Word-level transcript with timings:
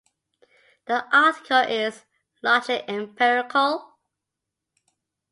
The 0.87 1.05
article 1.15 1.59
Is 1.59 2.05
Logic 2.41 2.83
Empirical? 2.87 3.99